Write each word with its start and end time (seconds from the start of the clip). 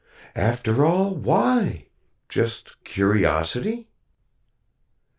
After 0.35 0.83
all, 0.83 1.13
why? 1.13 1.85
Just 2.27 2.83
curiosity?" 2.83 3.87